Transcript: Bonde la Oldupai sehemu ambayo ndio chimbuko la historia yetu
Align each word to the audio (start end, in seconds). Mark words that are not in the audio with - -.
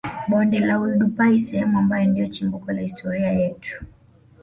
Bonde 0.29 0.59
la 0.59 0.77
Oldupai 0.79 1.39
sehemu 1.39 1.79
ambayo 1.79 2.07
ndio 2.07 2.27
chimbuko 2.27 2.71
la 2.71 2.81
historia 2.81 3.31
yetu 3.31 3.85